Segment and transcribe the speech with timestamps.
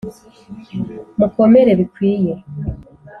[1.17, 2.33] Mukomere bikwiye